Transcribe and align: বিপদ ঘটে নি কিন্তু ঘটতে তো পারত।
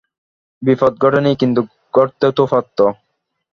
বিপদ 0.61 0.93
ঘটে 1.01 1.19
নি 1.21 1.31
কিন্তু 1.41 1.61
ঘটতে 1.93 2.27
তো 2.37 2.43
পারত। 2.51 2.77